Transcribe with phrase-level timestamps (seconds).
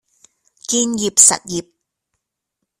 [0.67, 1.67] 建業實業